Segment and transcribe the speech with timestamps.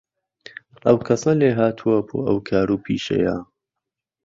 [0.85, 3.37] ئهو کهسه لێهاتووه بۆ ئهو کار و پیشهیه